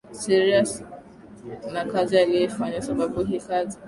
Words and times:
serious 0.23 0.81
na 1.73 1.85
kazi 1.85 2.15
inayoifanya 2.23 2.81
sababu 2.81 3.23
hii 3.23 3.39
kazi 3.39 3.77